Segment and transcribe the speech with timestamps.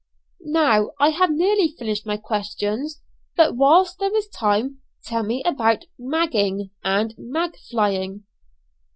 [0.43, 3.01] "Now I have nearly finished my questions,
[3.37, 8.23] but whilst there is time tell me about 'magging,' and 'mag flying.'"